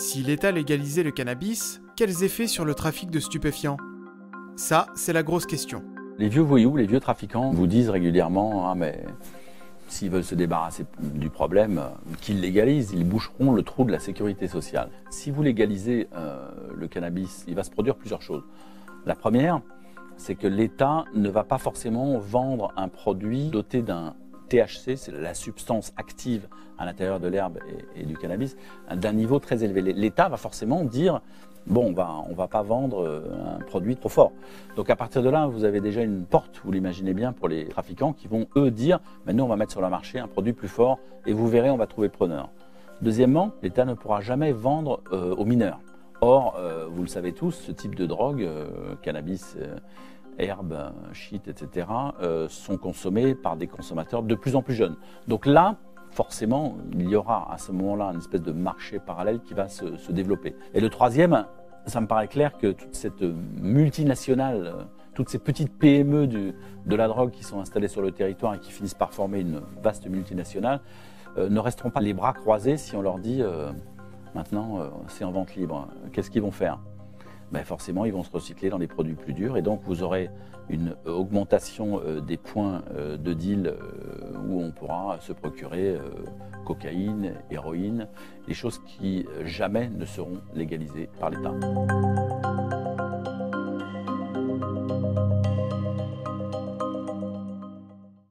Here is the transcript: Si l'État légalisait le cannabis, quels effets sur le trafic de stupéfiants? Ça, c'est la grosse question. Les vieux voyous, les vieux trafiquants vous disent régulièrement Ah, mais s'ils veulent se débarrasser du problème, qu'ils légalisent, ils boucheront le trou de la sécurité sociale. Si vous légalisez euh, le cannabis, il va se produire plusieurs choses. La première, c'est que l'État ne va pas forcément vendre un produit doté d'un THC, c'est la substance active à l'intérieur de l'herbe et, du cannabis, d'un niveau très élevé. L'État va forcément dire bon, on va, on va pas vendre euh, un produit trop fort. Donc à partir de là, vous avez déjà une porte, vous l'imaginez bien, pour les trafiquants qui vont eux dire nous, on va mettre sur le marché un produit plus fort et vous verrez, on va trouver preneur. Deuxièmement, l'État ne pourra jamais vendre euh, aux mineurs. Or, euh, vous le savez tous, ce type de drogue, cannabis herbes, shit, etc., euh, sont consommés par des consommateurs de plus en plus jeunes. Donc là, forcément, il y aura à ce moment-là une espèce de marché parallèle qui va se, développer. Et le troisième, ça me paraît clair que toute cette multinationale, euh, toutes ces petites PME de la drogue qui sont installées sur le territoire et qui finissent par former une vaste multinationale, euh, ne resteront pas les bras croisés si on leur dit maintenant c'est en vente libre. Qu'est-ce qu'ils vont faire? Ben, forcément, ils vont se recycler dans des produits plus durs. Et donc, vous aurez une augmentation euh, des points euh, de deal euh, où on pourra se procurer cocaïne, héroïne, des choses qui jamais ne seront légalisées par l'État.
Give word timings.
Si 0.00 0.22
l'État 0.22 0.50
légalisait 0.50 1.02
le 1.02 1.10
cannabis, 1.10 1.82
quels 1.94 2.24
effets 2.24 2.46
sur 2.46 2.64
le 2.64 2.72
trafic 2.74 3.10
de 3.10 3.20
stupéfiants? 3.20 3.76
Ça, 4.56 4.86
c'est 4.94 5.12
la 5.12 5.22
grosse 5.22 5.44
question. 5.44 5.84
Les 6.16 6.30
vieux 6.30 6.40
voyous, 6.40 6.74
les 6.74 6.86
vieux 6.86 7.00
trafiquants 7.00 7.50
vous 7.50 7.66
disent 7.66 7.90
régulièrement 7.90 8.70
Ah, 8.70 8.74
mais 8.74 9.04
s'ils 9.88 10.08
veulent 10.08 10.24
se 10.24 10.34
débarrasser 10.34 10.86
du 11.00 11.28
problème, 11.28 11.82
qu'ils 12.22 12.40
légalisent, 12.40 12.92
ils 12.94 13.06
boucheront 13.06 13.52
le 13.52 13.62
trou 13.62 13.84
de 13.84 13.92
la 13.92 13.98
sécurité 13.98 14.48
sociale. 14.48 14.88
Si 15.10 15.30
vous 15.30 15.42
légalisez 15.42 16.08
euh, 16.14 16.48
le 16.74 16.88
cannabis, 16.88 17.44
il 17.46 17.54
va 17.54 17.62
se 17.62 17.70
produire 17.70 17.94
plusieurs 17.94 18.22
choses. 18.22 18.44
La 19.04 19.14
première, 19.14 19.60
c'est 20.16 20.34
que 20.34 20.46
l'État 20.46 21.04
ne 21.14 21.28
va 21.28 21.44
pas 21.44 21.58
forcément 21.58 22.18
vendre 22.18 22.72
un 22.74 22.88
produit 22.88 23.50
doté 23.50 23.82
d'un 23.82 24.14
THC, 24.50 24.96
c'est 24.96 25.12
la 25.12 25.34
substance 25.34 25.92
active 25.96 26.48
à 26.76 26.84
l'intérieur 26.84 27.20
de 27.20 27.28
l'herbe 27.28 27.58
et, 27.94 28.04
du 28.04 28.16
cannabis, 28.16 28.56
d'un 28.94 29.12
niveau 29.12 29.38
très 29.38 29.64
élevé. 29.64 29.80
L'État 29.80 30.28
va 30.28 30.36
forcément 30.36 30.84
dire 30.84 31.20
bon, 31.66 31.90
on 31.90 31.92
va, 31.92 32.24
on 32.28 32.34
va 32.34 32.48
pas 32.48 32.62
vendre 32.62 33.04
euh, 33.04 33.58
un 33.58 33.60
produit 33.60 33.96
trop 33.96 34.08
fort. 34.08 34.32
Donc 34.76 34.90
à 34.90 34.96
partir 34.96 35.22
de 35.22 35.30
là, 35.30 35.46
vous 35.46 35.64
avez 35.64 35.80
déjà 35.80 36.02
une 36.02 36.24
porte, 36.24 36.60
vous 36.64 36.72
l'imaginez 36.72 37.14
bien, 37.14 37.32
pour 37.32 37.48
les 37.48 37.66
trafiquants 37.66 38.12
qui 38.12 38.28
vont 38.28 38.46
eux 38.56 38.70
dire 38.70 38.98
nous, 39.26 39.44
on 39.44 39.48
va 39.48 39.56
mettre 39.56 39.72
sur 39.72 39.82
le 39.82 39.88
marché 39.88 40.18
un 40.18 40.26
produit 40.26 40.52
plus 40.52 40.68
fort 40.68 40.98
et 41.26 41.32
vous 41.32 41.48
verrez, 41.48 41.70
on 41.70 41.76
va 41.76 41.86
trouver 41.86 42.08
preneur. 42.08 42.50
Deuxièmement, 43.02 43.52
l'État 43.62 43.84
ne 43.84 43.94
pourra 43.94 44.20
jamais 44.20 44.52
vendre 44.52 45.02
euh, 45.12 45.34
aux 45.34 45.44
mineurs. 45.44 45.80
Or, 46.22 46.56
euh, 46.58 46.86
vous 46.90 47.02
le 47.02 47.08
savez 47.08 47.32
tous, 47.32 47.52
ce 47.52 47.72
type 47.72 47.94
de 47.94 48.04
drogue, 48.04 48.46
cannabis 49.02 49.56
herbes, 50.40 50.92
shit, 51.12 51.48
etc., 51.48 51.86
euh, 52.22 52.48
sont 52.48 52.76
consommés 52.76 53.34
par 53.34 53.56
des 53.56 53.66
consommateurs 53.66 54.22
de 54.22 54.34
plus 54.34 54.56
en 54.56 54.62
plus 54.62 54.74
jeunes. 54.74 54.96
Donc 55.28 55.46
là, 55.46 55.76
forcément, 56.10 56.76
il 56.92 57.08
y 57.08 57.16
aura 57.16 57.52
à 57.52 57.58
ce 57.58 57.72
moment-là 57.72 58.06
une 58.12 58.18
espèce 58.18 58.42
de 58.42 58.52
marché 58.52 58.98
parallèle 58.98 59.40
qui 59.40 59.54
va 59.54 59.68
se, 59.68 60.10
développer. 60.10 60.56
Et 60.74 60.80
le 60.80 60.88
troisième, 60.88 61.46
ça 61.86 62.00
me 62.00 62.06
paraît 62.06 62.28
clair 62.28 62.58
que 62.58 62.72
toute 62.72 62.94
cette 62.94 63.22
multinationale, 63.22 64.66
euh, 64.66 64.84
toutes 65.14 65.28
ces 65.28 65.38
petites 65.38 65.72
PME 65.78 66.26
de 66.26 66.96
la 66.96 67.08
drogue 67.08 67.30
qui 67.30 67.44
sont 67.44 67.60
installées 67.60 67.88
sur 67.88 68.02
le 68.02 68.12
territoire 68.12 68.54
et 68.54 68.58
qui 68.58 68.70
finissent 68.70 68.94
par 68.94 69.12
former 69.12 69.40
une 69.40 69.60
vaste 69.82 70.08
multinationale, 70.08 70.80
euh, 71.38 71.48
ne 71.48 71.58
resteront 71.58 71.90
pas 71.90 72.00
les 72.00 72.14
bras 72.14 72.32
croisés 72.32 72.76
si 72.76 72.96
on 72.96 73.02
leur 73.02 73.18
dit 73.18 73.42
maintenant 74.34 74.78
c'est 75.08 75.24
en 75.24 75.32
vente 75.32 75.54
libre. 75.56 75.88
Qu'est-ce 76.12 76.30
qu'ils 76.30 76.42
vont 76.42 76.50
faire? 76.50 76.78
Ben, 77.52 77.64
forcément, 77.64 78.04
ils 78.04 78.12
vont 78.12 78.22
se 78.22 78.30
recycler 78.30 78.70
dans 78.70 78.78
des 78.78 78.86
produits 78.86 79.14
plus 79.14 79.32
durs. 79.32 79.56
Et 79.56 79.62
donc, 79.62 79.80
vous 79.84 80.02
aurez 80.02 80.30
une 80.68 80.94
augmentation 81.04 82.00
euh, 82.04 82.20
des 82.20 82.36
points 82.36 82.82
euh, 82.94 83.16
de 83.16 83.32
deal 83.32 83.66
euh, 83.66 84.38
où 84.48 84.60
on 84.60 84.70
pourra 84.70 85.18
se 85.20 85.32
procurer 85.32 85.98
cocaïne, 86.64 87.34
héroïne, 87.50 88.08
des 88.46 88.54
choses 88.54 88.80
qui 88.86 89.26
jamais 89.44 89.88
ne 89.88 90.04
seront 90.04 90.40
légalisées 90.54 91.08
par 91.18 91.30
l'État. 91.30 91.52